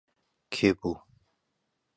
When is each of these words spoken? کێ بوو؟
کێ 0.53 0.69
بوو؟ 0.77 0.93